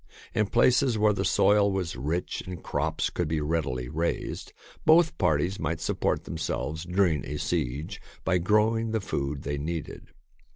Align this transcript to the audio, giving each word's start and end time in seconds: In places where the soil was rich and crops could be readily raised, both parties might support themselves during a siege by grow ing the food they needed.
In 0.33 0.47
places 0.47 0.97
where 0.97 1.13
the 1.13 1.23
soil 1.23 1.71
was 1.71 1.95
rich 1.95 2.41
and 2.47 2.63
crops 2.63 3.11
could 3.11 3.27
be 3.27 3.39
readily 3.39 3.87
raised, 3.87 4.51
both 4.83 5.15
parties 5.19 5.59
might 5.59 5.79
support 5.79 6.23
themselves 6.23 6.85
during 6.85 7.23
a 7.23 7.37
siege 7.37 8.01
by 8.25 8.39
grow 8.39 8.75
ing 8.75 8.93
the 8.93 8.99
food 8.99 9.43
they 9.43 9.59
needed. 9.59 10.07